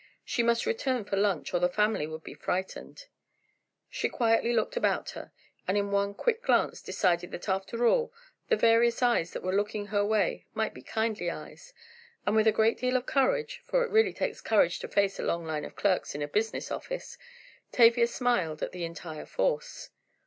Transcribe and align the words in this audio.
She 0.25 0.41
must 0.41 0.65
return 0.65 1.05
for 1.05 1.15
lunch, 1.15 1.53
or 1.53 1.59
the 1.59 1.69
family 1.69 2.07
would 2.07 2.23
be 2.23 2.33
frightened. 2.33 3.05
She 3.87 4.09
quietly 4.09 4.51
looked 4.51 4.75
about 4.75 5.11
her, 5.11 5.31
and 5.67 5.77
in 5.77 5.91
one 5.91 6.15
quick 6.15 6.41
glance 6.41 6.81
decided 6.81 7.29
that 7.29 7.47
after 7.47 7.85
all, 7.85 8.11
the 8.49 8.55
various 8.55 9.03
eyes 9.03 9.29
that 9.33 9.43
were 9.43 9.53
looking 9.55 9.85
her 9.85 10.03
way, 10.03 10.47
might 10.55 10.73
be 10.73 10.81
kindly 10.81 11.29
eyes, 11.29 11.71
and 12.25 12.35
with 12.35 12.47
a 12.47 12.51
great 12.51 12.79
deal 12.79 12.97
of 12.97 13.05
courage, 13.05 13.61
for 13.63 13.83
it 13.83 13.91
really 13.91 14.11
takes 14.11 14.41
courage 14.41 14.79
to 14.79 14.87
face 14.87 15.19
a 15.19 15.23
long 15.23 15.45
line 15.45 15.65
of 15.65 15.75
clerks 15.75 16.15
in 16.15 16.23
a 16.23 16.27
business 16.27 16.71
office, 16.71 17.19
Tavia 17.71 18.07
smiled 18.07 18.63
at 18.63 18.71
the 18.71 18.83
entire 18.83 19.27
force. 19.27 19.91